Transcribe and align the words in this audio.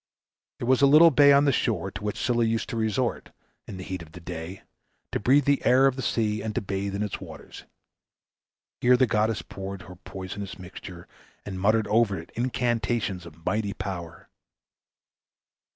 There 0.57 0.67
was 0.67 0.81
a 0.81 0.87
little 0.87 1.11
bay 1.11 1.31
on 1.31 1.45
the 1.45 1.51
shore 1.51 1.91
to 1.91 2.03
which 2.03 2.17
Scylla 2.17 2.43
used 2.43 2.69
to 2.69 2.75
resort, 2.75 3.29
in 3.67 3.77
the 3.77 3.83
heat 3.83 4.01
of 4.01 4.13
the 4.13 4.19
day, 4.19 4.63
to 5.11 5.19
breathe 5.19 5.45
the 5.45 5.63
air 5.63 5.85
of 5.85 5.95
the 5.95 6.01
sea, 6.01 6.41
and 6.41 6.55
to 6.55 6.59
bathe 6.61 6.95
in 6.95 7.03
its 7.03 7.21
waters. 7.21 7.65
Here 8.79 8.97
the 8.97 9.05
goddess 9.05 9.43
poured 9.43 9.83
her 9.83 9.95
poisonous 9.97 10.57
mixture, 10.57 11.07
and 11.45 11.59
muttered 11.61 11.85
over 11.85 12.17
it 12.19 12.31
incantations 12.31 13.27
of 13.27 13.45
mighty 13.45 13.73
power. 13.73 14.27